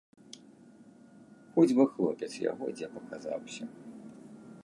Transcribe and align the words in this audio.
Хоць 1.57 1.75
бы 1.79 1.83
хлопец 1.93 2.31
яго 2.51 2.65
дзе 2.79 2.87
паказаўся. 2.97 3.63